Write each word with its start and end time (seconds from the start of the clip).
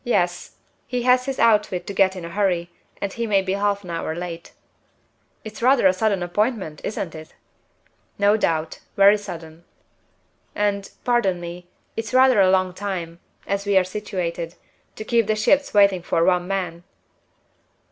"Yes. 0.03 0.55
He 0.87 1.03
has 1.03 1.25
his 1.25 1.37
outfit 1.37 1.85
to 1.85 1.93
get 1.93 2.15
in 2.15 2.25
a 2.25 2.29
hurry, 2.29 2.71
and 2.99 3.13
he 3.13 3.27
may 3.27 3.43
be 3.43 3.53
half 3.53 3.83
an 3.83 3.91
hour 3.91 4.15
late." 4.15 4.51
"It's 5.43 5.61
rather 5.61 5.85
a 5.85 5.93
sudden 5.93 6.23
appointment, 6.23 6.81
isn't 6.83 7.13
it?" 7.13 7.35
"No 8.17 8.35
doubt. 8.35 8.79
Very 8.97 9.15
sudden." 9.19 9.63
"And 10.55 10.89
pardon 11.03 11.39
me 11.39 11.67
it's 11.95 12.15
rather 12.15 12.41
a 12.41 12.49
long 12.49 12.73
time 12.73 13.19
(as 13.45 13.67
we 13.67 13.77
are 13.77 13.83
situated) 13.83 14.55
to 14.95 15.05
keep 15.05 15.27
the 15.27 15.35
ships 15.35 15.71
waiting 15.71 16.01
for 16.01 16.23
one 16.23 16.47
man?" 16.47 16.83